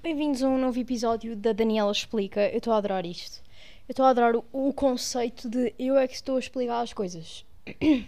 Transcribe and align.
Bem-vindos 0.00 0.44
a 0.44 0.48
um 0.48 0.56
novo 0.56 0.78
episódio 0.78 1.34
da 1.34 1.52
Daniela 1.52 1.90
Explica. 1.90 2.48
Eu 2.50 2.58
estou 2.58 2.72
a 2.72 2.76
adorar 2.76 3.04
isto. 3.04 3.42
Eu 3.88 3.92
estou 3.92 4.04
a 4.04 4.10
adorar 4.10 4.36
o, 4.36 4.44
o 4.52 4.72
conceito 4.72 5.50
de 5.50 5.74
eu 5.76 5.98
é 5.98 6.06
que 6.06 6.14
estou 6.14 6.36
a 6.36 6.38
explicar 6.38 6.82
as 6.82 6.92
coisas. 6.92 7.44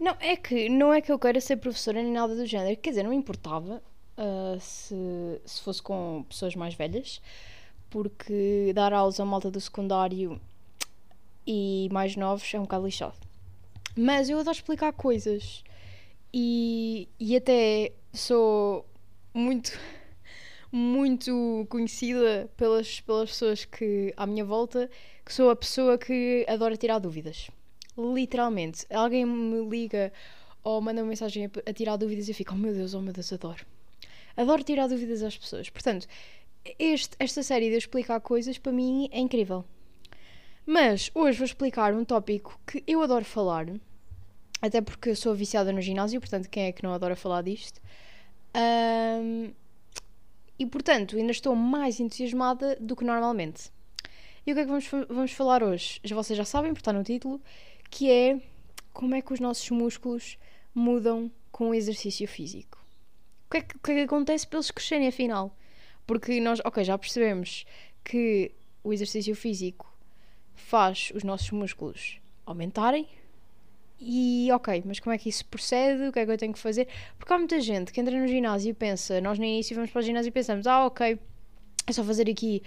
Não, 0.00 0.16
é 0.18 0.34
que 0.34 0.68
não 0.68 0.94
é 0.94 1.00
que 1.00 1.10
eu 1.10 1.18
queira 1.18 1.40
ser 1.40 1.56
professora 1.56 2.00
nem 2.02 2.12
nada 2.12 2.34
do 2.34 2.46
género. 2.46 2.80
Quer 2.80 2.90
dizer, 2.90 3.02
não 3.02 3.12
importava 3.12 3.82
uh, 4.16 4.58
se, 4.60 4.94
se 5.44 5.60
fosse 5.60 5.82
com 5.82 6.24
pessoas 6.28 6.54
mais 6.54 6.72
velhas, 6.74 7.20
porque 7.90 8.72
dar 8.74 8.92
aulas 8.92 9.18
a 9.18 9.24
malta 9.24 9.50
do 9.50 9.60
secundário 9.60 10.40
e 11.44 11.88
mais 11.90 12.14
novos 12.14 12.48
é 12.54 12.58
um 12.58 12.62
bocado 12.62 12.86
lixado. 12.86 13.16
Mas 13.96 14.30
eu 14.30 14.38
adoro 14.38 14.56
explicar 14.56 14.92
coisas 14.92 15.64
e, 16.32 17.08
e 17.18 17.36
até 17.36 17.92
sou 18.12 18.86
muito 19.34 19.72
muito 20.70 21.66
conhecida 21.68 22.50
pelas, 22.56 23.00
pelas 23.00 23.30
pessoas 23.30 23.64
que 23.64 24.12
à 24.16 24.26
minha 24.26 24.44
volta 24.44 24.90
que 25.24 25.32
sou 25.32 25.50
a 25.50 25.56
pessoa 25.56 25.98
que 25.98 26.44
adora 26.48 26.76
tirar 26.76 26.98
dúvidas. 26.98 27.50
Literalmente. 27.96 28.86
Alguém 28.90 29.24
me 29.24 29.68
liga 29.68 30.12
ou 30.62 30.80
manda 30.80 31.02
uma 31.02 31.08
mensagem 31.08 31.46
a, 31.46 31.70
a 31.70 31.72
tirar 31.72 31.96
dúvidas 31.96 32.28
e 32.28 32.30
eu 32.30 32.34
fico, 32.34 32.54
oh 32.54 32.58
meu 32.58 32.74
Deus, 32.74 32.94
oh 32.94 33.00
meu 33.00 33.12
Deus, 33.12 33.32
adoro. 33.32 33.64
Adoro 34.36 34.62
tirar 34.62 34.86
dúvidas 34.86 35.22
às 35.22 35.36
pessoas. 35.36 35.68
Portanto, 35.70 36.06
este, 36.78 37.16
esta 37.18 37.42
série 37.42 37.68
de 37.68 37.74
eu 37.74 37.78
explicar 37.78 38.20
coisas 38.20 38.58
para 38.58 38.72
mim 38.72 39.08
é 39.12 39.18
incrível. 39.18 39.64
Mas 40.66 41.10
hoje 41.14 41.38
vou 41.38 41.46
explicar 41.46 41.94
um 41.94 42.04
tópico 42.04 42.60
que 42.66 42.84
eu 42.86 43.00
adoro 43.02 43.24
falar, 43.24 43.66
até 44.60 44.80
porque 44.82 45.14
sou 45.14 45.34
viciada 45.34 45.72
no 45.72 45.80
ginásio, 45.80 46.20
portanto, 46.20 46.48
quem 46.50 46.64
é 46.64 46.72
que 46.72 46.82
não 46.82 46.92
adora 46.92 47.16
falar 47.16 47.42
disto? 47.42 47.80
Um, 48.54 49.50
e 50.58 50.66
portanto 50.66 51.16
ainda 51.16 51.32
estou 51.32 51.54
mais 51.54 52.00
entusiasmada 52.00 52.76
do 52.80 52.96
que 52.96 53.04
normalmente. 53.04 53.70
E 54.46 54.52
o 54.52 54.54
que 54.54 54.60
é 54.60 54.64
que 54.64 54.70
vamos, 54.70 54.88
vamos 55.08 55.32
falar 55.32 55.62
hoje? 55.62 56.00
Já 56.02 56.16
vocês 56.16 56.36
já 56.36 56.44
sabem, 56.44 56.72
porque 56.72 56.80
está 56.80 56.92
no 56.92 57.04
título, 57.04 57.40
que 57.90 58.10
é 58.10 58.40
como 58.92 59.14
é 59.14 59.22
que 59.22 59.32
os 59.32 59.40
nossos 59.40 59.70
músculos 59.70 60.38
mudam 60.74 61.30
com 61.52 61.70
o 61.70 61.74
exercício 61.74 62.26
físico. 62.26 62.78
O 63.46 63.50
que 63.50 63.56
é 63.58 63.60
que, 63.62 63.76
o 63.76 63.78
que, 63.78 63.90
é 63.92 63.94
que 63.94 64.00
acontece 64.00 64.46
para 64.46 64.58
eles 64.58 64.70
crescerem 64.70 65.08
afinal? 65.08 65.56
Porque 66.06 66.40
nós, 66.40 66.60
ok, 66.64 66.82
já 66.82 66.96
percebemos 66.96 67.64
que 68.02 68.52
o 68.82 68.92
exercício 68.92 69.34
físico 69.36 69.92
faz 70.54 71.12
os 71.14 71.22
nossos 71.22 71.50
músculos 71.50 72.18
aumentarem, 72.46 73.06
e 74.00 74.48
ok, 74.52 74.82
mas 74.86 75.00
como 75.00 75.14
é 75.14 75.18
que 75.18 75.28
isso 75.28 75.44
procede? 75.46 76.08
O 76.08 76.12
que 76.12 76.20
é 76.20 76.26
que 76.26 76.30
eu 76.30 76.38
tenho 76.38 76.52
que 76.52 76.58
fazer? 76.58 76.86
Porque 77.18 77.32
há 77.32 77.38
muita 77.38 77.60
gente 77.60 77.92
que 77.92 78.00
entra 78.00 78.18
no 78.18 78.28
ginásio 78.28 78.70
e 78.70 78.74
pensa, 78.74 79.20
nós 79.20 79.38
no 79.38 79.44
início 79.44 79.74
vamos 79.74 79.90
para 79.90 80.00
o 80.00 80.02
ginásio 80.02 80.28
e 80.28 80.32
pensamos, 80.32 80.66
ah, 80.66 80.86
ok, 80.86 81.18
é 81.86 81.92
só 81.92 82.04
fazer 82.04 82.30
aqui 82.30 82.62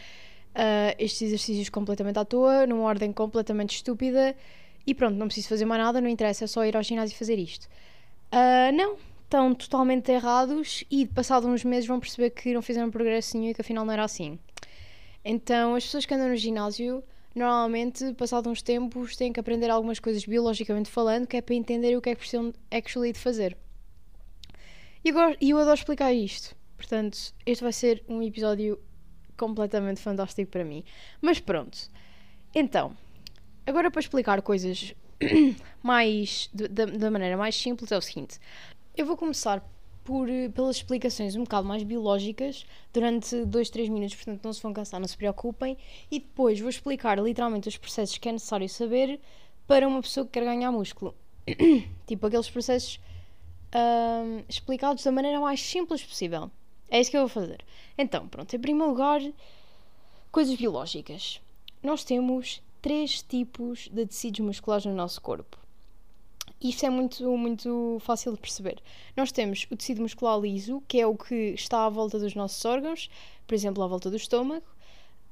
uh, 0.55 0.95
estes 0.99 1.21
exercícios 1.21 1.69
completamente 1.69 2.19
à 2.19 2.25
toa, 2.25 2.65
numa 2.67 2.83
ordem 2.83 3.13
completamente 3.13 3.75
estúpida 3.75 4.35
e 4.85 4.93
pronto, 4.93 5.15
não 5.15 5.27
preciso 5.27 5.47
fazer 5.47 5.65
mais 5.65 5.81
nada, 5.81 6.01
não 6.01 6.09
interessa, 6.09 6.43
é 6.43 6.47
só 6.47 6.65
ir 6.65 6.75
ao 6.75 6.83
ginásio 6.83 7.15
e 7.15 7.17
fazer 7.17 7.37
isto. 7.37 7.65
Uh, 8.33 8.75
não, 8.75 8.97
estão 9.23 9.53
totalmente 9.53 10.11
errados 10.11 10.83
e 10.91 11.05
passado 11.05 11.47
uns 11.47 11.63
meses 11.63 11.87
vão 11.87 11.99
perceber 11.99 12.31
que 12.31 12.53
não 12.53 12.61
fizeram 12.61 12.91
progresso 12.91 13.37
nenhum 13.37 13.51
e 13.51 13.53
que 13.53 13.61
afinal 13.61 13.85
não 13.85 13.93
era 13.93 14.03
assim. 14.03 14.37
Então, 15.23 15.75
as 15.75 15.85
pessoas 15.85 16.05
que 16.05 16.13
andam 16.13 16.29
no 16.29 16.35
ginásio 16.35 17.03
normalmente, 17.33 18.13
passado 18.13 18.49
uns 18.49 18.61
tempos, 18.61 19.15
têm 19.15 19.31
que 19.31 19.39
aprender 19.39 19.69
algumas 19.69 19.99
coisas 19.99 20.25
biologicamente 20.25 20.89
falando, 20.89 21.27
que 21.27 21.37
é 21.37 21.41
para 21.41 21.55
entender 21.55 21.95
o 21.95 22.01
que 22.01 22.09
é 22.09 22.15
que 22.15 22.19
precisam 22.19 22.53
actually 22.69 23.13
de 23.13 23.19
fazer. 23.19 23.57
E 25.03 25.09
eu, 25.09 25.15
eu 25.41 25.57
adoro 25.57 25.75
explicar 25.75 26.13
isto. 26.13 26.55
Portanto, 26.75 27.33
este 27.45 27.63
vai 27.63 27.73
ser 27.73 28.03
um 28.07 28.21
episódio 28.21 28.79
completamente 29.37 29.99
fantástico 29.99 30.51
para 30.51 30.63
mim. 30.63 30.83
Mas 31.19 31.39
pronto. 31.39 31.77
Então, 32.53 32.95
agora 33.65 33.89
para 33.89 34.01
explicar 34.01 34.41
coisas 34.41 34.93
mais 35.81 36.49
da, 36.53 36.85
da 36.85 37.11
maneira 37.11 37.37
mais 37.37 37.55
simples 37.55 37.91
é 37.91 37.97
o 37.97 38.01
seguinte. 38.01 38.39
Eu 38.95 39.05
vou 39.05 39.17
começar 39.17 39.63
por, 40.03 40.29
eh, 40.29 40.49
pelas 40.49 40.77
explicações 40.77 41.35
um 41.35 41.43
bocado 41.43 41.67
mais 41.67 41.83
biológicas 41.83 42.65
durante 42.93 43.45
2, 43.45 43.69
3 43.69 43.89
minutos, 43.89 44.15
portanto 44.15 44.43
não 44.43 44.53
se 44.53 44.61
vão 44.61 44.73
cansar, 44.73 44.99
não 44.99 45.07
se 45.07 45.17
preocupem. 45.17 45.77
E 46.09 46.19
depois 46.19 46.59
vou 46.59 46.69
explicar 46.69 47.17
literalmente 47.19 47.67
os 47.67 47.77
processos 47.77 48.17
que 48.17 48.29
é 48.29 48.31
necessário 48.31 48.67
saber 48.69 49.19
para 49.67 49.87
uma 49.87 50.01
pessoa 50.01 50.25
que 50.25 50.31
quer 50.33 50.45
ganhar 50.45 50.71
músculo. 50.71 51.15
tipo 52.07 52.27
aqueles 52.27 52.49
processos 52.49 52.99
explicados 54.49 55.03
da 55.03 55.11
maneira 55.11 55.39
mais 55.39 55.61
simples 55.61 56.03
possível. 56.03 56.51
É 56.89 56.99
isso 56.99 57.09
que 57.09 57.15
eu 57.15 57.21
vou 57.21 57.29
fazer. 57.29 57.63
Então, 57.97 58.27
pronto, 58.27 58.53
em 58.53 58.59
primeiro 58.59 58.91
lugar, 58.91 59.21
coisas 60.29 60.55
biológicas. 60.55 61.39
Nós 61.81 62.03
temos 62.03 62.61
três 62.81 63.21
tipos 63.21 63.87
de 63.87 64.05
tecidos 64.05 64.41
musculares 64.41 64.85
no 64.85 64.93
nosso 64.93 65.21
corpo. 65.21 65.60
Isto 66.61 66.85
é 66.85 66.89
muito, 66.91 67.37
muito 67.37 67.97
fácil 68.01 68.33
de 68.33 68.39
perceber. 68.39 68.79
Nós 69.17 69.31
temos 69.31 69.65
o 69.71 69.75
tecido 69.75 70.01
muscular 70.03 70.39
liso, 70.39 70.83
que 70.87 71.01
é 71.01 71.07
o 71.07 71.17
que 71.17 71.53
está 71.55 71.85
à 71.87 71.89
volta 71.89 72.19
dos 72.19 72.35
nossos 72.35 72.63
órgãos, 72.63 73.09
por 73.47 73.55
exemplo, 73.55 73.81
à 73.81 73.87
volta 73.87 74.11
do 74.11 74.15
estômago 74.15 74.65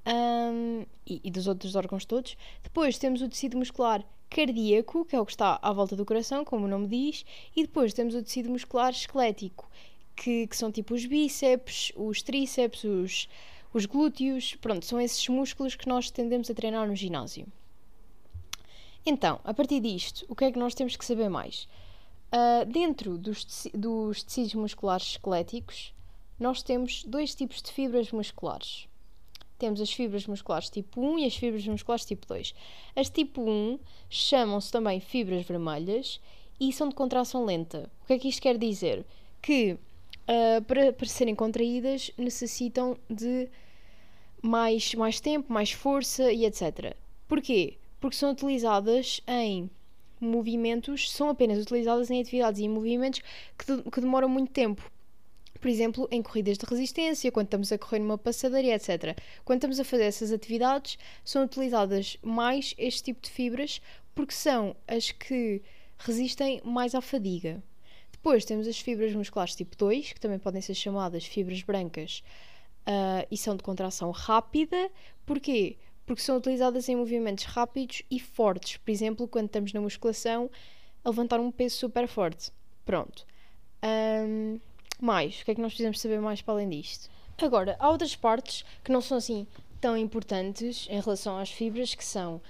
um, 0.08 0.86
e, 1.06 1.22
e, 1.24 1.30
dos 1.30 1.46
outros 1.46 1.76
órgãos 1.76 2.04
todos. 2.04 2.36
Depois 2.64 2.98
temos 2.98 3.22
o 3.22 3.30
tecido 3.30 3.58
muscular 3.58 4.04
cardíaco, 4.28 5.06
que 5.06 5.16
é 5.16 5.22
o 5.22 5.26
que 5.26 5.32
está 5.32 5.60
à 5.62 5.72
volta 5.72 5.96
do 5.96 6.04
coração, 6.04 6.44
como 6.44 6.66
o 6.66 6.68
nome 6.68 6.88
diz. 6.88 7.24
E 7.56 7.62
depois 7.62 7.94
temos 7.94 8.16
o 8.16 8.24
tecido 8.24 8.50
muscular 8.50 8.92
esquelético, 8.92 9.70
que, 10.16 10.48
que 10.48 10.58
são 10.58 10.72
tipo 10.72 10.96
os 10.96 11.06
bíceps, 11.06 11.92
os 11.96 12.24
tríceps, 12.24 12.84
os, 12.84 13.30
os 13.72 13.86
glúteos. 13.86 14.56
Pronto, 14.56 14.84
são 14.84 15.00
esses 15.00 15.28
músculos 15.30 15.76
que 15.76 15.88
nós 15.88 16.10
tendemos 16.10 16.50
a 16.50 16.56
treinar 16.56 16.88
no 16.88 16.96
ginásio. 16.96 17.46
Então, 19.12 19.40
a 19.44 19.56
partir 19.56 19.80
disto, 19.80 20.24
o 20.30 20.36
que 20.36 20.46
é 20.46 20.52
que 20.52 20.60
nós 20.60 20.76
temos 20.76 20.96
que 20.96 21.04
saber 21.04 21.30
mais? 21.30 21.68
Uh, 22.32 22.64
dentro 22.72 23.18
dos, 23.18 23.44
teci 23.44 23.72
dos 23.76 24.22
tecidos 24.22 24.54
musculares 24.54 25.14
esqueléticos, 25.14 25.96
nós 26.40 26.62
temos 26.62 27.04
dois 27.06 27.34
tipos 27.34 27.60
de 27.60 27.72
fibras 27.72 28.12
musculares. 28.12 28.88
Temos 29.58 29.82
as 29.82 29.92
fibras 29.92 30.28
musculares 30.28 30.70
tipo 30.70 31.02
1 31.02 31.18
e 31.18 31.26
as 31.26 31.36
fibras 31.36 31.66
musculares 31.66 32.06
tipo 32.06 32.28
2. 32.28 32.54
As 32.96 33.10
tipo 33.10 33.42
1 33.42 33.80
chamam-se 34.12 34.72
também 34.72 35.00
fibras 35.00 35.44
vermelhas 35.44 36.22
e 36.60 36.72
são 36.72 36.88
de 36.88 36.94
contração 36.94 37.44
lenta. 37.44 37.90
O 38.04 38.06
que 38.06 38.14
é 38.14 38.20
que 38.20 38.28
isto 38.28 38.44
quer 38.44 38.60
dizer? 38.60 39.04
Que 39.42 39.72
uh, 39.74 40.64
para, 40.68 40.94
para 40.94 41.08
serem 41.08 41.34
contraídas 41.34 42.12
necessitam 42.16 42.96
de 43.10 43.50
mais, 44.40 44.94
mais 44.94 45.20
tempo, 45.20 45.52
mais 45.52 45.72
força 45.72 46.32
e 46.32 46.46
etc. 46.46 46.96
Porquê? 47.28 47.80
Porque 48.00 48.16
são 48.16 48.32
utilizadas 48.32 49.22
em 49.28 49.70
movimentos, 50.20 51.12
são 51.12 51.30
apenas 51.30 51.60
utilizadas 51.62 52.10
em 52.10 52.22
atividades 52.22 52.60
e 52.60 52.66
em 52.66 52.70
movimentos 52.70 53.22
que, 53.58 53.82
que 53.90 54.02
demoram 54.02 54.28
muito 54.28 54.52
tempo. 54.52 54.90
Por 55.60 55.68
exemplo, 55.68 56.08
em 56.10 56.22
corridas 56.22 56.58
de 56.58 56.66
resistência, 56.66 57.32
quando 57.32 57.48
estamos 57.48 57.72
a 57.72 57.78
correr 57.78 58.00
numa 58.00 58.18
passadeira, 58.18 58.76
etc. 58.76 59.18
Quando 59.44 59.58
estamos 59.58 59.80
a 59.80 59.84
fazer 59.84 60.04
essas 60.04 60.32
atividades, 60.32 60.98
são 61.24 61.44
utilizadas 61.44 62.18
mais 62.22 62.74
este 62.78 63.04
tipo 63.04 63.22
de 63.22 63.30
fibras 63.30 63.82
porque 64.16 64.34
são 64.34 64.76
as 64.88 65.12
que 65.12 65.62
resistem 65.98 66.62
mais 66.64 66.96
à 66.96 67.02
fadiga. 67.02 67.62
Depois 68.12 68.46
temos 68.46 68.68
as 68.68 68.80
fibras 68.80 69.14
musculares 69.14 69.56
tipo 69.56 69.76
2, 69.78 70.14
que 70.14 70.20
também 70.20 70.40
podem 70.40 70.62
ser 70.62 70.74
chamadas 70.74 71.26
fibras 71.26 71.62
brancas 71.62 72.24
uh, 72.88 73.26
e 73.30 73.38
são 73.38 73.56
de 73.56 73.64
contração 73.64 74.12
rápida. 74.12 74.90
Porquê? 75.26 75.78
Porque 76.10 76.24
são 76.24 76.38
utilizadas 76.38 76.90
em 76.90 76.96
movimentos 76.96 77.44
rápidos 77.44 78.02
e 78.10 78.20
fortes, 78.20 78.78
por 78.78 78.90
exemplo, 78.90 79.28
quando 79.28 79.46
estamos 79.46 79.72
na 79.74 79.80
musculação 79.80 80.50
a 81.04 81.10
levantar 81.10 81.40
um 81.40 81.52
peso 81.52 81.76
super 81.76 82.08
forte. 82.08 82.52
Pronto. 82.84 83.28
Um, 83.84 84.60
mais, 85.00 85.40
o 85.40 85.46
que 85.46 85.52
é 85.52 85.54
que 85.54 85.62
nós 85.62 85.72
precisamos 85.72 86.02
saber 86.02 86.20
mais 86.20 86.42
para 86.42 86.56
além 86.56 86.68
disto? 86.68 87.12
Agora, 87.38 87.76
há 87.78 87.92
outras 87.92 88.16
partes 88.16 88.66
que 88.84 88.92
não 88.92 89.02
são 89.02 89.20
assim 89.20 89.46
tão 89.80 89.96
importantes 89.96 90.88
em 90.90 91.00
relação 91.00 91.38
às 91.38 91.52
fibras, 91.52 91.94
que 91.94 92.04
são 92.04 92.38
uh, 92.38 92.42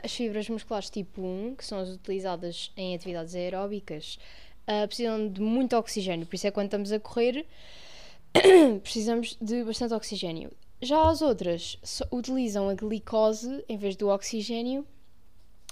as 0.00 0.14
fibras 0.14 0.48
musculares 0.48 0.88
tipo 0.88 1.20
1, 1.20 1.56
que 1.56 1.64
são 1.64 1.80
as 1.80 1.88
utilizadas 1.88 2.70
em 2.76 2.94
atividades 2.94 3.34
aeróbicas, 3.34 4.20
uh, 4.68 4.86
precisam 4.86 5.28
de 5.28 5.40
muito 5.40 5.76
oxigênio, 5.76 6.26
por 6.26 6.36
isso 6.36 6.46
é 6.46 6.50
que 6.52 6.54
quando 6.54 6.66
estamos 6.66 6.92
a 6.92 7.00
correr 7.00 7.44
precisamos 8.84 9.36
de 9.40 9.64
bastante 9.64 9.94
oxigênio. 9.94 10.52
Já 10.80 11.08
as 11.08 11.22
outras 11.22 11.78
utilizam 12.12 12.68
a 12.68 12.74
glicose 12.74 13.64
em 13.68 13.76
vez 13.76 13.96
do 13.96 14.08
oxigênio 14.08 14.86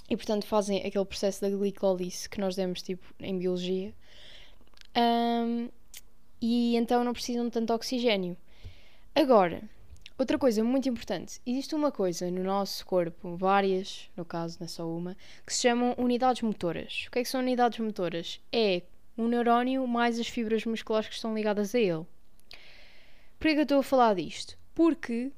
e, 0.09 0.15
portanto, 0.15 0.45
fazem 0.45 0.79
aquele 0.85 1.05
processo 1.05 1.41
da 1.41 1.49
glicólise 1.49 2.27
que 2.27 2.39
nós 2.39 2.55
demos 2.55 2.81
tipo, 2.81 3.05
em 3.19 3.37
biologia. 3.37 3.93
Um, 4.95 5.69
e 6.41 6.75
então 6.75 7.03
não 7.03 7.13
precisam 7.13 7.45
de 7.45 7.51
tanto 7.51 7.73
oxigênio. 7.73 8.35
Agora, 9.15 9.61
outra 10.17 10.37
coisa 10.37 10.63
muito 10.63 10.89
importante: 10.89 11.39
existe 11.45 11.75
uma 11.75 11.91
coisa 11.91 12.29
no 12.29 12.43
nosso 12.43 12.85
corpo, 12.85 13.35
várias, 13.37 14.09
no 14.17 14.25
caso, 14.25 14.57
não 14.59 14.65
é 14.65 14.67
só 14.67 14.87
uma, 14.87 15.15
que 15.45 15.53
se 15.53 15.61
chamam 15.61 15.95
unidades 15.97 16.41
motoras. 16.41 17.05
O 17.07 17.11
que 17.11 17.19
é 17.19 17.23
que 17.23 17.29
são 17.29 17.41
unidades 17.41 17.79
motoras? 17.79 18.41
É 18.51 18.81
um 19.17 19.27
neurónio 19.27 19.87
mais 19.87 20.19
as 20.19 20.27
fibras 20.27 20.65
musculares 20.65 21.07
que 21.07 21.15
estão 21.15 21.35
ligadas 21.35 21.73
a 21.75 21.79
ele. 21.79 22.05
Porquê 23.39 23.53
que 23.53 23.59
eu 23.59 23.63
estou 23.63 23.79
a 23.79 23.83
falar 23.83 24.15
disto? 24.15 24.57
Porque 24.73 25.31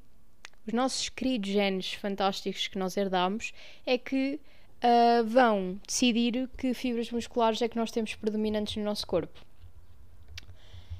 os 0.66 0.72
nossos 0.72 1.08
queridos 1.08 1.50
genes 1.50 1.92
fantásticos 1.94 2.66
que 2.66 2.78
nós 2.78 2.96
herdamos 2.96 3.52
é 3.84 3.96
que 3.96 4.40
uh, 4.82 5.24
vão 5.24 5.78
decidir 5.86 6.48
que 6.56 6.74
fibras 6.74 7.10
musculares 7.10 7.62
é 7.62 7.68
que 7.68 7.76
nós 7.76 7.90
temos 7.90 8.14
predominantes 8.14 8.76
no 8.76 8.84
nosso 8.84 9.06
corpo. 9.06 9.40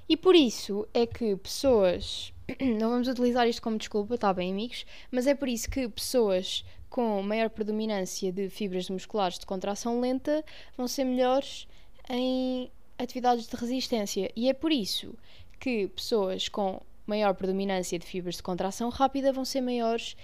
E 0.08 0.16
por 0.16 0.36
isso 0.36 0.86
é 0.94 1.04
que 1.06 1.36
pessoas. 1.36 2.32
Não 2.60 2.90
vamos 2.90 3.08
utilizar 3.08 3.48
isto 3.48 3.60
como 3.60 3.76
desculpa, 3.76 4.14
está 4.14 4.32
bem, 4.32 4.52
amigos? 4.52 4.86
Mas 5.10 5.26
é 5.26 5.34
por 5.34 5.48
isso 5.48 5.68
que 5.68 5.88
pessoas 5.88 6.64
com 6.88 7.20
maior 7.22 7.50
predominância 7.50 8.30
de 8.30 8.48
fibras 8.48 8.88
musculares 8.88 9.38
de 9.38 9.46
contração 9.46 10.00
lenta 10.00 10.44
vão 10.76 10.86
ser 10.86 11.04
melhores 11.04 11.66
em 12.08 12.70
atividades 12.96 13.48
de 13.48 13.56
resistência. 13.56 14.30
E 14.36 14.48
é 14.48 14.54
por 14.54 14.70
isso 14.70 15.14
que 15.58 15.88
pessoas 15.88 16.48
com 16.48 16.80
maior 17.06 17.34
predominância 17.34 17.98
de 17.98 18.06
fibras 18.06 18.36
de 18.36 18.42
contração 18.42 18.88
rápida 18.88 19.32
vão 19.32 19.44
ser 19.44 19.60
maiores. 19.60 20.16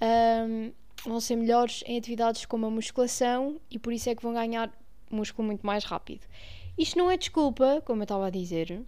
Um, 0.00 0.72
vão 1.04 1.20
ser 1.20 1.36
melhores 1.36 1.82
em 1.86 1.96
atividades 1.96 2.44
como 2.44 2.66
a 2.66 2.70
musculação 2.70 3.60
e 3.70 3.78
por 3.78 3.92
isso 3.92 4.08
é 4.08 4.14
que 4.14 4.22
vão 4.22 4.32
ganhar 4.32 4.72
músculo 5.10 5.46
muito 5.46 5.66
mais 5.66 5.84
rápido. 5.84 6.26
Isto 6.76 6.98
não 6.98 7.10
é 7.10 7.16
desculpa, 7.16 7.82
como 7.84 8.02
eu 8.02 8.04
estava 8.04 8.26
a 8.26 8.30
dizer, 8.30 8.82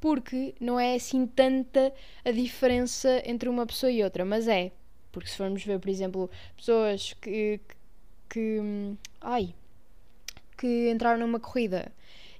porque 0.00 0.54
não 0.60 0.78
é 0.78 0.94
assim 0.94 1.26
tanta 1.26 1.92
a 2.24 2.30
diferença 2.30 3.22
entre 3.24 3.48
uma 3.48 3.66
pessoa 3.66 3.90
e 3.90 4.02
outra, 4.02 4.24
mas 4.24 4.48
é. 4.48 4.72
Porque 5.12 5.28
se 5.28 5.36
formos 5.36 5.64
ver, 5.64 5.78
por 5.78 5.88
exemplo, 5.88 6.30
pessoas 6.56 7.14
que, 7.14 7.60
que, 8.28 8.60
ai, 9.20 9.54
que 10.56 10.90
entraram 10.90 11.20
numa 11.20 11.40
corrida 11.40 11.92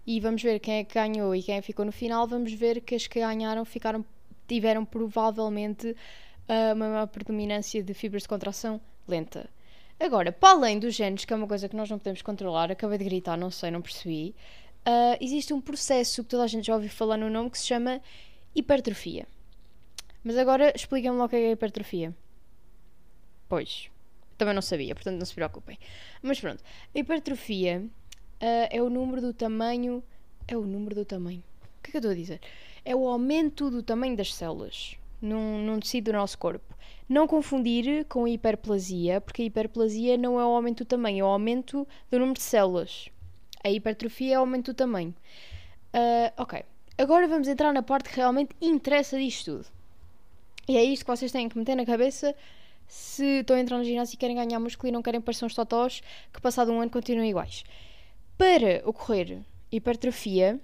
e 0.06 0.21
vamos 0.21 0.43
ver 0.43 0.61
quem 0.61 0.77
é 0.77 0.85
que 0.85 0.94
ganhou 0.94 1.35
e 1.35 1.43
quem 1.43 1.56
é 1.56 1.62
ficou 1.62 1.85
no 1.85 1.93
final, 1.93 2.27
vamos 2.27 2.53
ver 2.53 2.81
que 2.81 2.94
as 2.94 3.06
que 3.06 3.21
ganharam 3.21 3.65
ficaram, 3.65 4.05
tiveram 4.47 4.85
provavelmente 4.85 5.89
uh, 5.89 6.75
uma 6.75 6.89
maior 6.89 7.07
predominância 7.07 7.83
de 7.83 7.95
fibras 7.95 8.23
de 8.23 8.29
contração 8.29 8.81
lenta. 9.07 9.49
Agora, 9.99 10.31
para 10.31 10.51
além 10.51 10.79
dos 10.79 10.95
genes, 10.95 11.25
que 11.25 11.33
é 11.33 11.37
uma 11.37 11.47
coisa 11.47 11.69
que 11.69 11.77
nós 11.77 11.89
não 11.89 11.99
podemos 11.99 12.21
controlar, 12.23 12.71
acabei 12.71 12.99
de 12.99 13.05
gritar, 13.05 13.37
não 13.37 13.51
sei, 13.51 13.71
não 13.71 13.81
percebi, 13.81 14.35
uh, 14.87 15.17
existe 15.21 15.55
um 15.55 15.61
processo 15.61 16.23
que 16.23 16.29
toda 16.29 16.45
a 16.45 16.47
gente 16.47 16.67
já 16.67 16.75
ouviu 16.75 16.91
falar 16.91 17.17
no 17.17 17.31
nome 17.31 17.51
que 17.51 17.59
se 17.59 17.67
chama 17.67 18.01
hipertrofia. 18.55 19.27
Mas 20.23 20.37
agora 20.37 20.73
expliquem-me 20.75 21.19
o 21.19 21.29
que 21.29 21.37
é 21.37 21.53
hipertrofia. 21.53 22.15
Pois, 23.49 23.89
também 24.37 24.55
não 24.55 24.63
sabia, 24.63 24.95
portanto 24.95 25.19
não 25.19 25.25
se 25.25 25.35
preocupem. 25.35 25.79
Mas 26.21 26.41
pronto, 26.41 26.63
a 26.95 26.99
hipertrofia 26.99 27.83
uh, 27.83 28.69
é 28.71 28.83
o 28.83 28.91
número 28.91 29.21
do 29.21 29.33
tamanho. 29.33 30.03
É 30.49 30.57
o 30.57 30.63
número 30.63 30.95
do 30.95 31.05
tamanho. 31.05 31.43
O 31.79 31.83
que 31.83 31.89
é 31.89 31.91
que 31.93 31.97
eu 31.97 32.01
estou 32.01 32.13
a 32.13 32.15
dizer? 32.15 32.41
É 32.88 32.94
o 32.94 33.09
aumento 33.09 33.69
do 33.69 33.83
tamanho 33.83 34.17
das 34.17 34.33
células 34.33 34.97
num, 35.21 35.59
num 35.59 35.81
tecido 35.81 36.12
do 36.12 36.17
nosso 36.17 36.38
corpo. 36.38 36.73
Não 37.09 37.27
confundir 37.27 38.05
com 38.05 38.25
a 38.25 38.31
hiperplasia, 38.31 39.21
porque 39.21 39.43
a 39.43 39.44
hiperplasia 39.44 40.17
não 40.17 40.38
é 40.38 40.44
o 40.44 40.55
aumento 40.55 40.85
do 40.85 40.87
tamanho, 40.87 41.25
é 41.25 41.25
o 41.25 41.33
aumento 41.33 41.85
do 42.09 42.19
número 42.21 42.38
de 42.38 42.44
células. 42.44 43.09
A 43.65 43.71
hipertrofia 43.73 44.37
é 44.37 44.38
o 44.38 44.43
aumento 44.43 44.73
do 44.73 44.75
tamanho. 44.75 45.12
Uh, 45.93 46.33
ok, 46.37 46.62
agora 46.97 47.27
vamos 47.27 47.49
entrar 47.49 47.73
na 47.73 47.83
parte 47.83 48.09
que 48.09 48.15
realmente 48.15 48.55
interessa 48.61 49.19
disto 49.19 49.56
tudo. 49.56 49.67
E 50.69 50.77
é 50.77 50.85
isto 50.85 51.05
que 51.05 51.11
vocês 51.11 51.33
têm 51.33 51.49
que 51.49 51.59
meter 51.59 51.75
na 51.75 51.85
cabeça 51.85 52.37
se 52.87 53.41
estão 53.41 53.56
a 53.56 53.61
entrar 53.61 53.79
no 53.79 53.85
ginásio 53.85 54.15
e 54.15 54.17
querem 54.17 54.37
ganhar 54.37 54.61
músculo 54.61 54.91
e 54.91 54.93
não 54.93 55.03
querem 55.03 55.21
parecer 55.21 55.44
uns 55.44 55.56
totós 55.56 56.05
que 56.33 56.41
passado 56.41 56.71
um 56.71 56.81
ano 56.81 56.91
continuam 56.93 57.27
iguais. 57.27 57.65
Para 58.38 58.81
ocorrer 58.85 59.41
hipertrofia, 59.73 60.61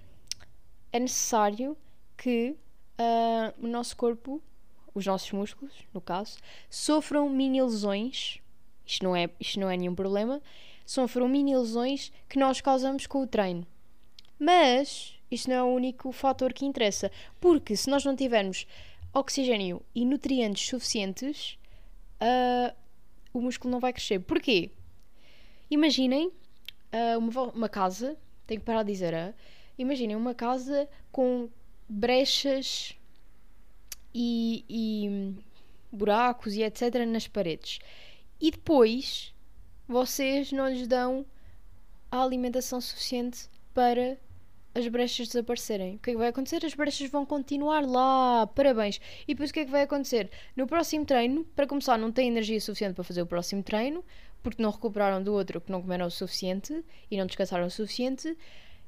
é 0.93 1.01
necessário 1.01 1.77
que 2.23 2.57
uh, 3.01 3.65
o 3.65 3.67
nosso 3.67 3.97
corpo, 3.97 4.41
os 4.95 5.05
nossos 5.05 5.33
músculos, 5.33 5.75
no 5.93 6.01
caso, 6.01 6.39
sofram 6.71 7.29
mini 7.29 7.61
lesões. 7.61 8.41
Isto 8.87 9.05
não 9.05 9.17
é, 9.17 9.29
isto 9.41 9.59
não 9.59 9.69
é 9.69 9.77
nenhum 9.77 9.95
problema. 9.95 10.41
Sofram 10.87 11.29
mini 11.29 11.57
lesões 11.57 12.13
que 12.29 12.39
nós 12.39 12.61
causamos 12.61 13.09
com 13.09 13.23
o 13.23 13.27
treino. 13.27 13.67
Mas 14.39 15.19
isto 15.33 15.51
não 15.51 15.57
é 15.57 15.63
o 15.65 15.75
único 15.75 16.13
fator 16.13 16.53
que 16.53 16.65
interessa, 16.65 17.11
porque 17.41 17.75
se 17.75 17.91
nós 17.91 18.05
não 18.05 18.15
tivermos 18.15 18.67
oxigênio 19.13 19.83
e 19.93 20.05
nutrientes 20.05 20.69
suficientes, 20.69 21.59
uh, 22.21 22.75
o 23.33 23.41
músculo 23.41 23.73
não 23.73 23.81
vai 23.81 23.93
crescer. 23.93 24.21
Porquê? 24.21 24.71
Imaginem 25.69 26.29
uh, 26.29 27.19
uma, 27.19 27.43
uma, 27.51 27.69
casa, 27.69 28.17
tenho 28.47 28.61
que 28.61 28.67
parar 28.67 28.85
de 28.85 28.93
dizer, 28.93 29.13
uh, 29.13 29.35
imaginem 29.77 30.15
uma 30.15 30.35
casa 30.35 30.89
com 31.11 31.49
brechas 31.93 32.97
e, 34.15 34.65
e 34.69 35.35
buracos 35.91 36.55
e 36.55 36.63
etc. 36.63 37.07
nas 37.07 37.29
paredes. 37.29 37.79
E 38.41 38.51
depois 38.51 39.35
vocês 39.87 40.51
não 40.53 40.69
lhes 40.69 40.87
dão 40.87 41.27
a 42.11 42.23
alimentação 42.23 42.81
suficiente 42.81 43.49
para 43.75 44.19
as 44.75 44.89
brechas 44.89 45.29
desaparecerem. 45.29 45.97
O 45.97 45.99
que 45.99 46.11
é 46.11 46.13
que 46.15 46.19
vai 46.19 46.29
acontecer? 46.29 46.65
As 46.65 46.75
brechas 46.75 47.11
vão 47.11 47.27
continuar 47.27 47.87
lá. 47.87 48.47
Parabéns. 48.47 48.99
E 49.29 49.35
depois 49.35 49.51
o 49.51 49.53
que 49.53 49.61
é 49.61 49.65
que 49.67 49.71
vai 49.71 49.83
acontecer? 49.83 50.31
No 50.57 50.67
próximo 50.67 51.05
treino, 51.05 51.45
para 51.55 51.67
começar, 51.67 51.99
não 51.99 52.11
têm 52.11 52.29
energia 52.29 52.59
suficiente 52.59 52.95
para 52.95 53.05
fazer 53.05 53.21
o 53.21 53.27
próximo 53.27 53.63
treino, 53.63 54.03
porque 54.43 54.63
não 54.63 54.71
recuperaram 54.71 55.23
do 55.23 55.35
outro 55.35 55.61
que 55.61 55.71
não 55.71 55.83
comeram 55.83 56.07
o 56.07 56.11
suficiente 56.11 56.83
e 57.11 57.19
não 57.19 57.27
descansaram 57.27 57.67
o 57.67 57.71
suficiente. 57.71 58.35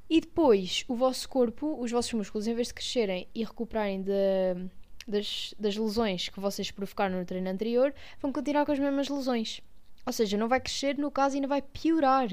E 0.09 0.21
depois, 0.21 0.85
o 0.87 0.95
vosso 0.95 1.29
corpo, 1.29 1.77
os 1.81 1.91
vossos 1.91 2.13
músculos, 2.13 2.47
em 2.47 2.55
vez 2.55 2.69
de 2.69 2.75
crescerem 2.75 3.27
e 3.35 3.43
recuperarem 3.43 4.03
de, 4.03 4.13
das, 5.09 5.55
das 5.59 5.77
lesões 5.77 6.29
que 6.29 6.41
vocês 6.41 6.71
provocaram 6.71 7.19
no 7.19 7.25
treino 7.25 7.49
anterior, 7.49 7.95
vão 8.21 8.33
continuar 8.33 8.67
com 8.67 8.73
as 8.73 8.79
mesmas 8.79 9.09
lesões. 9.09 9.61
Ou 10.07 10.13
seja, 10.13 10.37
não 10.37 10.49
vai 10.49 10.61
crescer, 10.61 10.99
no 10.99 11.11
caso, 11.11 11.37
ainda 11.37 11.49
vai 11.49 11.63
piorar. 11.63 12.29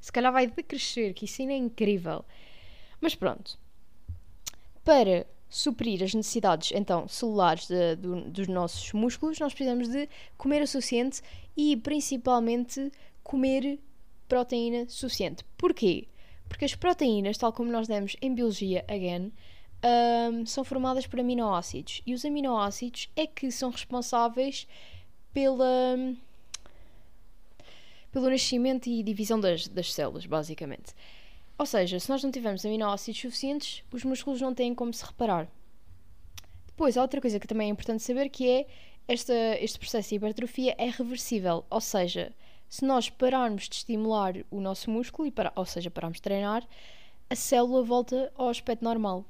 Se 0.00 0.10
calhar 0.10 0.32
vai 0.32 0.46
decrescer, 0.46 1.12
que 1.12 1.26
isso 1.26 1.42
ainda 1.42 1.52
é 1.52 1.56
incrível. 1.56 2.24
Mas 3.00 3.14
pronto. 3.14 3.58
Para 4.82 5.26
suprir 5.50 6.02
as 6.02 6.14
necessidades 6.14 6.70
então 6.72 7.08
celulares 7.08 7.66
de, 7.66 7.96
de, 7.96 8.30
dos 8.30 8.46
nossos 8.46 8.92
músculos, 8.92 9.38
nós 9.38 9.52
precisamos 9.52 9.88
de 9.88 10.08
comer 10.38 10.62
o 10.62 10.66
suficiente 10.66 11.20
e 11.56 11.76
principalmente 11.76 12.90
comer 13.22 13.78
proteína 14.28 14.88
suficiente. 14.88 15.44
Porquê? 15.58 16.06
Porque 16.50 16.64
as 16.64 16.74
proteínas, 16.74 17.38
tal 17.38 17.52
como 17.52 17.70
nós 17.70 17.86
demos 17.86 18.16
em 18.20 18.34
biologia, 18.34 18.84
again, 18.88 19.32
um, 20.32 20.44
são 20.44 20.64
formadas 20.64 21.06
por 21.06 21.20
aminoácidos. 21.20 22.02
E 22.04 22.12
os 22.12 22.24
aminoácidos 22.24 23.08
é 23.14 23.24
que 23.24 23.52
são 23.52 23.70
responsáveis 23.70 24.66
pela, 25.32 25.96
pelo 28.10 28.28
nascimento 28.28 28.88
e 28.88 29.00
divisão 29.02 29.38
das, 29.38 29.68
das 29.68 29.94
células, 29.94 30.26
basicamente. 30.26 30.92
Ou 31.56 31.64
seja, 31.64 32.00
se 32.00 32.10
nós 32.10 32.22
não 32.22 32.32
tivermos 32.32 32.66
aminoácidos 32.66 33.20
suficientes, 33.20 33.84
os 33.92 34.02
músculos 34.02 34.40
não 34.40 34.52
têm 34.52 34.74
como 34.74 34.92
se 34.92 35.04
reparar. 35.04 35.48
Depois, 36.66 36.96
há 36.96 37.02
outra 37.02 37.20
coisa 37.20 37.38
que 37.38 37.46
também 37.46 37.68
é 37.68 37.70
importante 37.70 38.02
saber 38.02 38.28
que 38.28 38.50
é 38.50 38.66
esta, 39.06 39.34
este 39.60 39.78
processo 39.78 40.08
de 40.08 40.16
hipertrofia 40.16 40.74
é 40.76 40.90
reversível, 40.90 41.64
ou 41.70 41.80
seja, 41.80 42.32
se 42.70 42.84
nós 42.84 43.10
pararmos 43.10 43.68
de 43.68 43.74
estimular 43.74 44.36
o 44.48 44.60
nosso 44.60 44.88
músculo, 44.88 45.26
e 45.26 45.30
para, 45.32 45.52
ou 45.56 45.66
seja, 45.66 45.90
pararmos 45.90 46.18
de 46.18 46.22
treinar, 46.22 46.66
a 47.28 47.34
célula 47.34 47.82
volta 47.82 48.32
ao 48.36 48.48
aspecto 48.48 48.84
normal. 48.84 49.24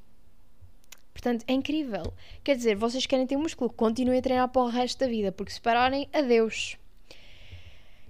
Portanto, 1.14 1.44
é 1.48 1.54
incrível. 1.54 2.12
Quer 2.44 2.54
dizer, 2.54 2.76
vocês 2.76 3.06
querem 3.06 3.26
ter 3.26 3.38
músculo, 3.38 3.72
continuem 3.72 4.18
a 4.18 4.22
treinar 4.22 4.48
para 4.48 4.62
o 4.62 4.68
resto 4.68 4.98
da 4.98 5.08
vida, 5.08 5.32
porque 5.32 5.52
se 5.52 5.60
pararem, 5.60 6.06
adeus. 6.12 6.76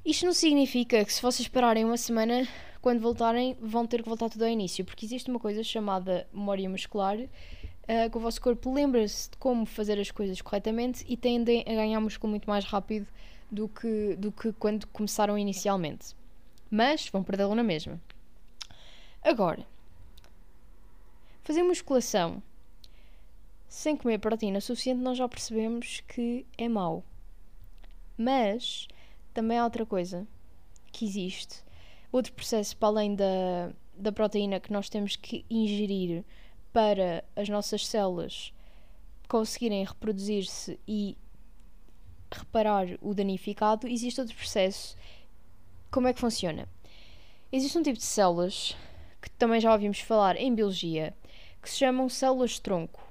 Isto 0.05 0.27
não 0.27 0.33
significa 0.33 1.05
que 1.05 1.13
se 1.13 1.23
vocês 1.23 1.47
pararem 1.47 1.85
uma 1.85 1.97
semana, 1.97 2.47
quando 2.83 3.01
voltarem, 3.01 3.57
vão 3.61 3.87
ter 3.87 4.03
que 4.03 4.09
voltar 4.09 4.29
tudo 4.31 4.43
ao 4.43 4.51
início, 4.51 4.85
porque 4.85 5.07
existe 5.07 5.31
uma 5.31 5.39
coisa 5.39 5.63
chamada 5.63 6.27
memória 6.33 6.69
muscular, 6.69 7.17
uh, 7.17 8.11
que 8.11 8.17
o 8.17 8.21
vosso 8.21 8.41
corpo 8.41 8.73
lembra-se 8.73 9.31
de 9.31 9.37
como 9.37 9.65
fazer 9.65 9.99
as 10.01 10.11
coisas 10.11 10.43
corretamente 10.43 11.05
e 11.09 11.17
tendem 11.17 11.61
a 11.61 11.75
ganhar 11.75 12.01
músculo 12.01 12.31
muito 12.31 12.51
mais 12.51 12.65
rápido 12.65 13.07
do 13.51 13.69
que, 13.69 14.17
do 14.17 14.31
que 14.31 14.53
quando 14.53 14.87
começaram 14.89 15.37
inicialmente. 15.37 16.15
Mas 16.71 17.09
vão 17.09 17.23
perdê-lo 17.23 17.55
na 17.55 17.63
mesma. 17.63 18.01
Agora, 19.23 19.67
fazer 21.43 21.63
musculação 21.63 22.43
sem 23.69 23.97
comer 23.97 24.19
proteína 24.19 24.61
suficiente, 24.61 25.01
nós 25.01 25.19
já 25.19 25.29
percebemos 25.29 26.01
que 26.09 26.47
é 26.57 26.69
mau. 26.69 27.05
Mas 28.17 28.89
também 29.33 29.59
há 29.59 29.65
outra 29.65 29.87
coisa 29.87 30.27
que 30.93 31.05
existe 31.05 31.63
outro 32.13 32.33
processo 32.33 32.77
para 32.77 32.89
além 32.89 33.15
da, 33.15 33.73
da 33.97 34.13
proteína 34.13 34.61
que 34.61 34.73
nós 34.73 34.89
temos 34.89 35.17
que 35.17 35.45
ingerir 35.49 36.25
para 36.73 37.25
as 37.37 37.49
nossas 37.49 37.87
células 37.87 38.53
conseguirem 39.29 39.85
reproduzir-se 39.85 40.79
e 40.87 41.17
reparar 42.39 42.87
o 43.01 43.15
danificado, 43.15 43.87
existe 43.87 44.21
outro 44.21 44.37
processo. 44.37 44.97
Como 45.91 46.09
é 46.09 46.13
que 46.13 46.21
funciona? 46.21 46.69
Existe 47.53 47.77
um 47.77 47.83
tipo 47.83 47.99
de 47.99 48.05
células 48.05 48.77
que 49.21 49.31
também 49.31 49.61
já 49.61 49.73
ouvimos 49.73 50.01
falar 50.01 50.37
em 50.37 50.55
biologia 50.55 51.15
que 51.61 51.69
se 51.69 51.79
chamam 51.79 52.09
células 52.09 52.59
tronco. 52.59 53.11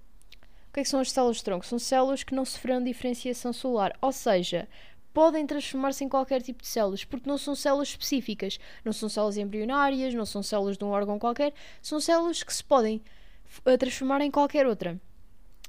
O 0.70 0.74
que 0.74 0.82
é 0.82 0.84
que 0.84 0.90
são 0.90 1.00
as 1.00 1.12
células-tronco? 1.12 1.66
São 1.66 1.80
células 1.80 2.24
que 2.24 2.36
não 2.36 2.46
sofreram 2.46 2.84
diferenciação 2.84 3.52
celular, 3.52 3.98
ou 4.02 4.12
seja, 4.12 4.68
podem 5.12 5.46
transformar-se 5.48 6.04
em 6.04 6.10
qualquer 6.10 6.44
tipo 6.44 6.62
de 6.62 6.68
células, 6.68 7.04
porque 7.04 7.28
não 7.28 7.40
são 7.40 7.56
células 7.56 7.90
específicas, 7.90 8.60
não 8.86 8.94
são 8.94 9.10
células 9.10 9.38
embrionárias, 9.38 10.14
não 10.14 10.28
são 10.28 10.44
células 10.44 10.78
de 10.78 10.84
um 10.84 10.90
órgão 10.90 11.18
qualquer, 11.18 11.54
são 11.82 12.00
células 12.00 12.44
que 12.44 12.54
se 12.54 12.64
podem 12.64 13.02
uh, 13.66 13.78
transformar 13.80 14.22
em 14.22 14.30
qualquer 14.30 14.68
outra. 14.68 15.02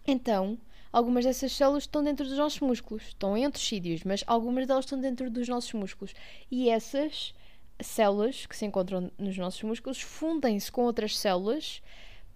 Então, 0.06 0.58
algumas 0.92 1.24
dessas 1.24 1.52
células 1.52 1.84
estão 1.84 2.02
dentro 2.02 2.26
dos 2.26 2.36
nossos 2.36 2.60
músculos, 2.60 3.04
estão 3.08 3.36
em 3.36 3.44
outros 3.44 3.66
sítios, 3.66 4.02
mas 4.04 4.24
algumas 4.26 4.66
delas 4.66 4.84
estão 4.84 5.00
dentro 5.00 5.30
dos 5.30 5.48
nossos 5.48 5.72
músculos. 5.72 6.14
E 6.50 6.68
essas 6.68 7.34
células 7.80 8.46
que 8.46 8.56
se 8.56 8.66
encontram 8.66 9.10
nos 9.18 9.36
nossos 9.38 9.62
músculos 9.62 10.00
fundem-se 10.00 10.70
com 10.70 10.82
outras 10.82 11.16
células 11.16 11.82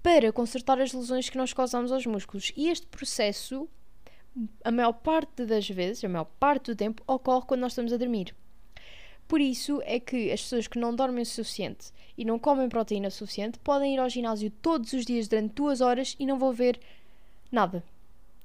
para 0.02 0.32
consertar 0.32 0.80
as 0.80 0.92
lesões 0.92 1.28
que 1.28 1.38
nós 1.38 1.52
causamos 1.52 1.90
aos 1.90 2.06
músculos. 2.06 2.52
E 2.56 2.68
este 2.68 2.86
processo, 2.86 3.68
a 4.62 4.70
maior 4.70 4.92
parte 4.92 5.44
das 5.44 5.68
vezes, 5.68 6.04
a 6.04 6.08
maior 6.08 6.26
parte 6.38 6.70
do 6.72 6.76
tempo, 6.76 7.02
ocorre 7.06 7.46
quando 7.46 7.62
nós 7.62 7.72
estamos 7.72 7.92
a 7.92 7.96
dormir. 7.96 8.34
Por 9.26 9.40
isso 9.40 9.80
é 9.84 9.98
que 9.98 10.30
as 10.30 10.42
pessoas 10.42 10.68
que 10.68 10.78
não 10.78 10.94
dormem 10.94 11.22
o 11.22 11.26
suficiente 11.26 11.90
e 12.16 12.24
não 12.24 12.38
comem 12.38 12.68
proteína 12.68 13.10
suficiente 13.10 13.58
podem 13.58 13.94
ir 13.94 13.98
ao 13.98 14.10
ginásio 14.10 14.50
todos 14.50 14.92
os 14.92 15.06
dias 15.06 15.28
durante 15.28 15.54
duas 15.54 15.80
horas 15.80 16.14
e 16.18 16.26
não 16.26 16.38
vão 16.38 16.52
ver 16.52 16.78
nada. 17.50 17.82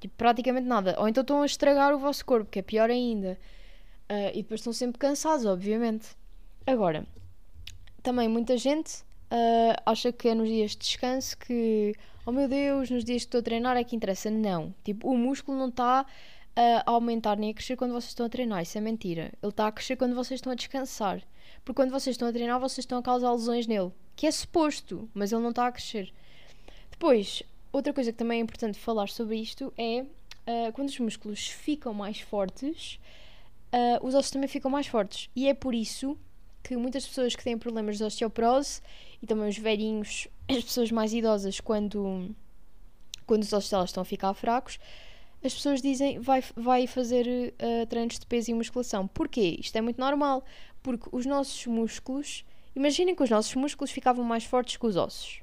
Tipo, 0.00 0.14
praticamente 0.16 0.66
nada. 0.66 0.96
Ou 0.98 1.06
então 1.06 1.20
estão 1.20 1.42
a 1.42 1.46
estragar 1.46 1.94
o 1.94 1.98
vosso 1.98 2.24
corpo, 2.24 2.50
que 2.50 2.58
é 2.58 2.62
pior 2.62 2.90
ainda. 2.90 3.38
Uh, 4.10 4.30
e 4.32 4.42
depois 4.42 4.60
estão 4.60 4.72
sempre 4.72 4.98
cansados, 4.98 5.44
obviamente. 5.44 6.16
Agora, 6.66 7.06
também 8.02 8.28
muita 8.28 8.56
gente 8.56 9.02
uh, 9.30 9.80
acha 9.84 10.10
que 10.10 10.28
é 10.28 10.34
nos 10.34 10.48
dias 10.48 10.72
de 10.72 10.78
descanso 10.78 11.36
que, 11.38 11.94
oh 12.24 12.32
meu 12.32 12.48
Deus, 12.48 12.90
nos 12.90 13.04
dias 13.04 13.22
que 13.22 13.28
estou 13.28 13.40
a 13.40 13.42
treinar 13.42 13.76
é 13.76 13.84
que 13.84 13.94
interessa. 13.94 14.30
Não. 14.30 14.74
Tipo, 14.82 15.08
o 15.08 15.16
músculo 15.16 15.58
não 15.58 15.68
está 15.68 16.06
a 16.56 16.90
aumentar 16.90 17.36
nem 17.36 17.50
a 17.50 17.54
crescer 17.54 17.76
quando 17.76 17.92
vocês 17.92 18.10
estão 18.10 18.26
a 18.26 18.28
treinar. 18.28 18.62
Isso 18.62 18.76
é 18.76 18.80
mentira. 18.80 19.32
Ele 19.42 19.50
está 19.50 19.66
a 19.66 19.72
crescer 19.72 19.96
quando 19.96 20.14
vocês 20.14 20.38
estão 20.38 20.52
a 20.52 20.56
descansar. 20.56 21.22
Porque 21.64 21.76
quando 21.76 21.90
vocês 21.90 22.14
estão 22.14 22.28
a 22.28 22.32
treinar, 22.32 22.58
vocês 22.58 22.78
estão 22.78 22.98
a 22.98 23.02
causar 23.02 23.32
lesões 23.32 23.66
nele. 23.66 23.92
Que 24.16 24.26
é 24.26 24.30
suposto, 24.30 25.08
mas 25.14 25.32
ele 25.32 25.42
não 25.42 25.50
está 25.50 25.66
a 25.66 25.72
crescer. 25.72 26.12
Depois, 26.90 27.42
outra 27.72 27.92
coisa 27.92 28.12
que 28.12 28.18
também 28.18 28.38
é 28.38 28.42
importante 28.42 28.78
falar 28.78 29.08
sobre 29.08 29.36
isto 29.36 29.72
é 29.76 30.02
uh, 30.02 30.72
quando 30.72 30.88
os 30.88 30.98
músculos 30.98 31.48
ficam 31.48 31.94
mais 31.94 32.20
fortes, 32.20 32.98
uh, 33.72 34.06
os 34.06 34.14
ossos 34.14 34.30
também 34.30 34.48
ficam 34.48 34.70
mais 34.70 34.86
fortes. 34.86 35.30
E 35.34 35.48
é 35.48 35.54
por 35.54 35.74
isso 35.74 36.18
que 36.62 36.76
muitas 36.76 37.06
pessoas 37.06 37.34
que 37.34 37.42
têm 37.42 37.58
problemas 37.58 37.98
de 37.98 38.04
osteoporose 38.04 38.80
e 39.22 39.26
também 39.26 39.48
os 39.48 39.58
velhinhos, 39.58 40.28
as 40.48 40.64
pessoas 40.64 40.90
mais 40.90 41.12
idosas, 41.12 41.60
quando, 41.60 42.34
quando 43.26 43.42
os 43.42 43.52
ossos 43.52 43.70
delas 43.70 43.90
estão 43.90 44.02
a 44.02 44.04
ficar 44.04 44.34
fracos, 44.34 44.78
as 45.42 45.54
pessoas 45.54 45.80
dizem 45.80 46.18
vai, 46.18 46.42
vai 46.54 46.86
fazer 46.86 47.26
uh, 47.54 47.86
treinos 47.86 48.18
de 48.18 48.26
peso 48.26 48.50
e 48.50 48.54
musculação. 48.54 49.06
Porquê? 49.08 49.56
Isto 49.58 49.76
é 49.76 49.80
muito 49.80 49.98
normal, 49.98 50.44
porque 50.82 51.08
os 51.12 51.24
nossos 51.24 51.66
músculos, 51.66 52.44
imaginem 52.76 53.14
que 53.14 53.22
os 53.22 53.30
nossos 53.30 53.54
músculos 53.54 53.90
ficavam 53.90 54.24
mais 54.24 54.44
fortes 54.44 54.76
que 54.76 54.86
os 54.86 54.96
ossos. 54.96 55.40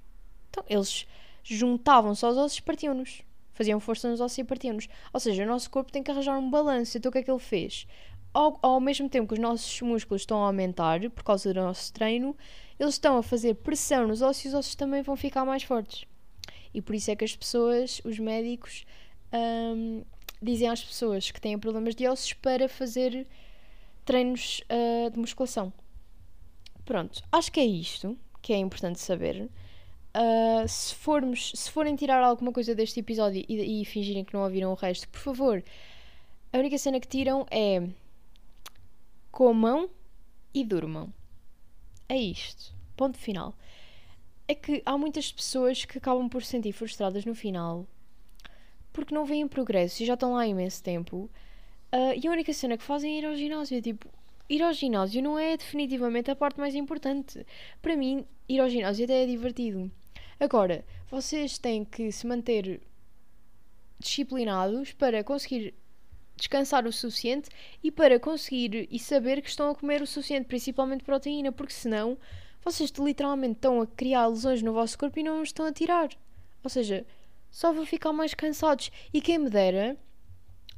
Então, 0.49 0.63
eles 0.69 1.07
juntavam-se 1.55 2.25
aos 2.25 2.37
ossos 2.37 2.57
e 2.57 2.61
partiam-nos. 2.61 3.21
Faziam 3.53 3.79
força 3.79 4.09
nos 4.09 4.19
ossos 4.21 4.37
e 4.37 4.43
partiam-nos. 4.43 4.87
Ou 5.13 5.19
seja, 5.19 5.43
o 5.43 5.47
nosso 5.47 5.69
corpo 5.69 5.91
tem 5.91 6.03
que 6.03 6.11
arranjar 6.11 6.37
um 6.37 6.49
balanço. 6.49 6.97
Então, 6.97 7.09
o 7.09 7.11
que 7.11 7.19
é 7.19 7.23
que 7.23 7.31
ele 7.31 7.39
fez? 7.39 7.87
Ao, 8.33 8.59
ao 8.61 8.79
mesmo 8.79 9.09
tempo 9.09 9.27
que 9.27 9.33
os 9.33 9.39
nossos 9.39 9.81
músculos 9.81 10.21
estão 10.21 10.43
a 10.43 10.47
aumentar 10.47 11.09
por 11.09 11.23
causa 11.23 11.53
do 11.53 11.61
nosso 11.61 11.91
treino, 11.93 12.35
eles 12.79 12.95
estão 12.95 13.17
a 13.17 13.23
fazer 13.23 13.55
pressão 13.55 14.07
nos 14.07 14.21
ossos 14.21 14.45
e 14.45 14.47
os 14.49 14.53
ossos 14.53 14.75
também 14.75 15.01
vão 15.01 15.15
ficar 15.15 15.45
mais 15.45 15.63
fortes. 15.63 16.05
E 16.73 16.81
por 16.81 16.93
isso 16.93 17.09
é 17.09 17.15
que 17.15 17.25
as 17.25 17.35
pessoas, 17.35 18.01
os 18.03 18.19
médicos, 18.19 18.85
um, 19.33 20.03
dizem 20.41 20.69
às 20.69 20.83
pessoas 20.83 21.31
que 21.31 21.41
têm 21.41 21.57
problemas 21.57 21.95
de 21.95 22.07
ossos 22.07 22.33
para 22.33 22.69
fazer 22.69 23.25
treinos 24.05 24.61
uh, 24.69 25.09
de 25.09 25.17
musculação. 25.17 25.73
Pronto, 26.85 27.23
acho 27.31 27.51
que 27.51 27.59
é 27.59 27.65
isto 27.65 28.17
que 28.41 28.53
é 28.53 28.57
importante 28.57 28.99
saber. 28.99 29.49
Uh, 30.17 30.67
se, 30.67 30.95
formos, 30.95 31.51
se 31.53 31.69
forem 31.69 31.95
tirar 31.95 32.23
alguma 32.23 32.51
coisa 32.51 32.73
deste 32.73 32.99
episódio 32.99 33.45
e, 33.47 33.81
e 33.81 33.85
fingirem 33.85 34.23
que 34.25 34.33
não 34.33 34.43
ouviram 34.43 34.71
o 34.71 34.75
resto, 34.75 35.07
por 35.09 35.19
favor, 35.19 35.63
a 36.51 36.57
única 36.57 36.77
cena 36.77 36.99
que 36.99 37.07
tiram 37.07 37.45
é 37.51 37.87
comam 39.31 39.89
e 40.53 40.63
durmam. 40.63 41.13
É 42.09 42.17
isto. 42.17 42.73
Ponto 42.95 43.17
final. 43.17 43.53
É 44.47 44.55
que 44.55 44.81
há 44.85 44.97
muitas 44.97 45.31
pessoas 45.31 45.85
que 45.85 45.99
acabam 45.99 46.27
por 46.27 46.41
se 46.43 46.49
sentir 46.49 46.71
frustradas 46.71 47.25
no 47.25 47.35
final 47.35 47.85
porque 48.97 49.13
não 49.13 49.25
veem 49.25 49.47
progresso 49.47 50.01
e 50.01 50.07
já 50.07 50.15
estão 50.15 50.33
lá 50.33 50.41
há 50.41 50.47
imenso 50.47 50.81
tempo. 50.81 51.29
Uh, 51.93 52.19
e 52.19 52.27
a 52.27 52.31
única 52.31 52.51
cena 52.51 52.75
que 52.75 52.83
fazem 52.83 53.15
é 53.15 53.19
ir 53.19 53.25
ao 53.27 53.35
ginásio. 53.35 53.79
Tipo, 53.79 54.09
ir 54.49 54.63
ao 54.63 54.73
ginásio 54.73 55.21
não 55.21 55.37
é 55.37 55.55
definitivamente 55.55 56.31
a 56.31 56.35
parte 56.35 56.59
mais 56.59 56.73
importante. 56.73 57.45
Para 57.79 57.95
mim, 57.95 58.25
ir 58.49 58.59
ao 58.59 58.67
ginásio 58.67 59.05
até 59.05 59.21
é 59.21 59.27
divertido. 59.27 59.91
Agora, 60.39 60.85
vocês 61.09 61.57
têm 61.57 61.83
que 61.83 62.11
se 62.11 62.27
manter 62.27 62.81
disciplinados 63.99 64.93
para 64.93 65.23
conseguir 65.23 65.73
descansar 66.35 66.85
o 66.85 66.93
suficiente 66.93 67.49
e 67.83 67.91
para 67.91 68.19
conseguir 68.19 68.87
e 68.91 68.99
saber 68.99 69.41
que 69.41 69.49
estão 69.49 69.71
a 69.71 69.75
comer 69.75 70.01
o 70.01 70.07
suficiente, 70.07 70.45
principalmente 70.45 71.03
proteína, 71.03 71.51
porque 71.51 71.73
senão 71.73 72.17
vocês 72.63 72.91
literalmente 72.91 73.53
estão 73.53 73.81
a 73.81 73.87
criar 73.87 74.27
lesões 74.27 74.61
no 74.61 74.73
vosso 74.73 74.97
corpo 74.97 75.19
e 75.19 75.23
não 75.23 75.41
estão 75.41 75.65
a 75.65 75.71
tirar. 75.71 76.09
Ou 76.63 76.69
seja, 76.69 77.05
só 77.49 77.73
vão 77.73 77.85
ficar 77.85 78.13
mais 78.13 78.33
cansados. 78.33 78.91
E 79.13 79.21
quem 79.21 79.39
me 79.39 79.49
dera, 79.49 79.97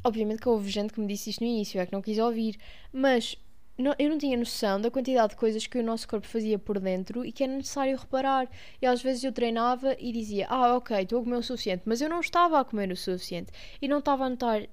obviamente 0.04 0.42
que 0.42 0.48
houve 0.48 0.70
gente 0.70 0.94
que 0.94 1.02
me 1.02 1.08
disse 1.08 1.32
isto 1.32 1.44
no 1.44 1.50
início, 1.50 1.82
é 1.82 1.86
que 1.86 1.92
não 1.92 2.02
quis 2.02 2.18
ouvir, 2.18 2.58
mas 2.94 3.36
não, 3.80 3.96
eu 3.98 4.10
não 4.10 4.18
tinha 4.18 4.38
noção 4.38 4.80
da 4.80 4.92
quantidade 4.92 5.30
de 5.30 5.36
coisas 5.38 5.66
que 5.66 5.80
o 5.80 5.84
nosso 5.84 6.06
corpo 6.06 6.28
fazia 6.28 6.60
por 6.60 6.80
dentro 6.82 7.26
e 7.26 7.32
que 7.32 7.44
era 7.46 7.54
necessário 7.54 7.98
reparar. 7.98 8.50
E 8.82 8.86
às 8.86 9.02
vezes 9.02 9.24
eu 9.24 9.32
treinava 9.32 9.96
e 9.98 10.12
dizia: 10.12 10.48
Ah, 10.50 10.76
ok, 10.76 10.98
estou 11.00 11.22
a 11.22 11.24
comer 11.24 11.38
o 11.38 11.44
suficiente, 11.44 11.84
mas 11.86 12.02
eu 12.02 12.10
não 12.10 12.20
estava 12.20 12.60
a 12.60 12.66
comer 12.66 12.92
o 12.92 12.98
suficiente 12.98 13.54
e 13.82 13.88
não 13.88 14.00
estava 14.00 14.26
a 14.26 14.30
notar. 14.30 14.68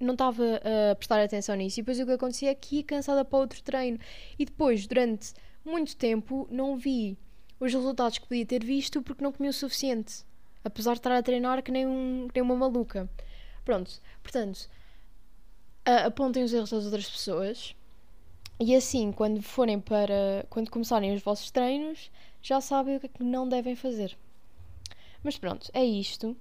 Não 0.00 0.12
estava 0.12 0.42
a 0.90 0.94
prestar 0.94 1.22
atenção 1.22 1.54
nisso, 1.54 1.80
e 1.80 1.82
depois 1.82 1.98
o 2.00 2.04
que 2.04 2.12
acontecia 2.12 2.50
é 2.50 2.54
que 2.54 2.76
ia 2.76 2.82
cansada 2.82 3.24
para 3.24 3.38
outro 3.38 3.62
treino. 3.62 3.98
E 4.38 4.44
depois, 4.44 4.86
durante 4.86 5.32
muito 5.64 5.96
tempo, 5.96 6.46
não 6.50 6.76
vi 6.76 7.18
os 7.58 7.72
resultados 7.72 8.18
que 8.18 8.26
podia 8.26 8.44
ter 8.44 8.62
visto 8.64 9.02
porque 9.02 9.24
não 9.24 9.32
comi 9.32 9.48
o 9.48 9.52
suficiente. 9.52 10.24
Apesar 10.64 10.92
de 10.92 10.98
estar 10.98 11.12
a 11.12 11.22
treinar 11.22 11.62
que 11.62 11.70
nem, 11.70 11.86
um, 11.86 12.28
que 12.28 12.40
nem 12.40 12.42
uma 12.42 12.56
maluca. 12.56 13.08
Pronto, 13.64 14.00
portanto, 14.22 14.68
apontem 16.04 16.42
os 16.42 16.52
erros 16.52 16.70
das 16.70 16.84
outras 16.84 17.08
pessoas 17.08 17.74
e 18.58 18.74
assim, 18.74 19.12
quando 19.12 19.42
forem 19.42 19.78
para. 19.78 20.46
quando 20.48 20.70
começarem 20.70 21.14
os 21.14 21.22
vossos 21.22 21.50
treinos, 21.50 22.10
já 22.40 22.60
sabem 22.60 22.96
o 22.96 23.00
que 23.00 23.06
é 23.06 23.08
que 23.08 23.22
não 23.22 23.48
devem 23.48 23.76
fazer. 23.76 24.16
Mas 25.22 25.36
pronto, 25.36 25.70
é 25.74 25.84
isto. 25.84 26.36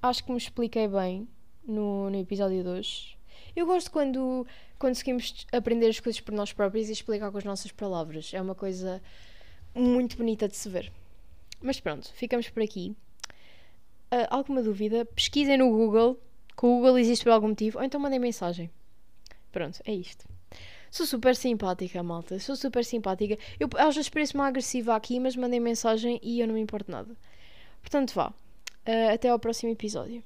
Acho 0.00 0.24
que 0.24 0.30
me 0.30 0.38
expliquei 0.38 0.86
bem 0.86 1.28
no, 1.66 2.08
no 2.08 2.20
episódio 2.20 2.62
de 2.62 2.68
hoje. 2.68 3.18
Eu 3.54 3.66
gosto 3.66 3.90
quando 3.90 4.46
conseguimos 4.78 5.46
aprender 5.52 5.88
as 5.88 5.98
coisas 5.98 6.20
por 6.20 6.32
nós 6.32 6.52
próprios 6.52 6.88
e 6.88 6.92
explicar 6.92 7.32
com 7.32 7.38
as 7.38 7.44
nossas 7.44 7.72
palavras. 7.72 8.32
É 8.32 8.40
uma 8.40 8.54
coisa 8.54 9.02
muito 9.74 10.16
bonita 10.16 10.46
de 10.46 10.54
se 10.54 10.68
ver. 10.68 10.92
Mas 11.60 11.80
pronto, 11.80 12.12
ficamos 12.12 12.48
por 12.48 12.62
aqui. 12.62 12.94
Uh, 14.12 14.28
alguma 14.30 14.62
dúvida? 14.62 15.04
Pesquisem 15.04 15.58
no 15.58 15.70
Google, 15.70 16.20
que 16.56 16.64
o 16.64 16.76
Google 16.76 16.98
existe 16.98 17.24
por 17.24 17.32
algum 17.32 17.48
motivo, 17.48 17.78
ou 17.78 17.84
então 17.84 17.98
mandem 17.98 18.20
mensagem. 18.20 18.70
Pronto, 19.50 19.80
é 19.84 19.92
isto. 19.92 20.35
Sou 20.96 21.04
super 21.04 21.36
simpática, 21.36 22.02
malta. 22.02 22.38
Sou 22.38 22.56
super 22.56 22.82
simpática. 22.82 23.36
Eu 23.60 23.68
às 23.76 23.94
vezes 23.94 24.08
pareço-me 24.08 24.42
agressiva 24.42 24.96
aqui, 24.96 25.20
mas 25.20 25.36
mandei 25.36 25.60
mensagem 25.60 26.18
e 26.22 26.40
eu 26.40 26.46
não 26.46 26.54
me 26.54 26.60
importo 26.62 26.90
nada. 26.90 27.14
Portanto, 27.82 28.14
vá. 28.14 28.28
Uh, 28.28 29.12
até 29.12 29.28
ao 29.28 29.38
próximo 29.38 29.70
episódio. 29.70 30.24